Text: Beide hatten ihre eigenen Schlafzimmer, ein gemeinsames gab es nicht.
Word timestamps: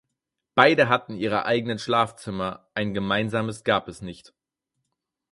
Beide 0.55 0.89
hatten 0.89 1.15
ihre 1.15 1.45
eigenen 1.45 1.77
Schlafzimmer, 1.77 2.67
ein 2.73 2.95
gemeinsames 2.95 3.63
gab 3.63 3.87
es 3.87 4.01
nicht. 4.01 4.33